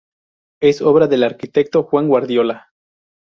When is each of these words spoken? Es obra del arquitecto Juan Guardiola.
Es 0.63 0.81
obra 0.81 1.05
del 1.05 1.21
arquitecto 1.23 1.83
Juan 1.83 2.07
Guardiola. 2.07 2.71